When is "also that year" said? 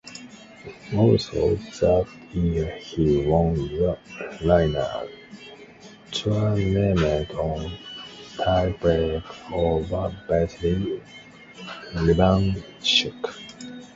0.95-2.75